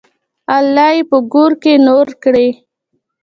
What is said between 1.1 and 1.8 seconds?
ګور کې